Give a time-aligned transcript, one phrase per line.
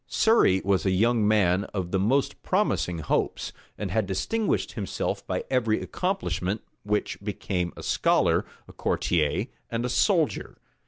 [0.07, 5.43] Surrey was a young man of the most promising hopes, and had distinguished himself by
[5.51, 10.57] every accomplishment which became a scholar, a courtier, and a soldier.